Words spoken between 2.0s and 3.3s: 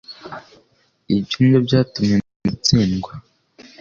Nduga itsindwa